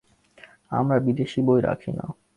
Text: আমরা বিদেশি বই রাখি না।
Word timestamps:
আমরা 0.71 0.97
বিদেশি 0.99 1.39
বই 1.47 1.59
রাখি 1.61 1.91
না। 1.91 2.05